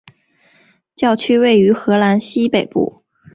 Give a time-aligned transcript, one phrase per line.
[0.95, 3.03] 教区位于荷兰西北部。